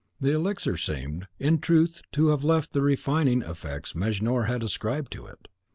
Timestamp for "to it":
5.11-5.47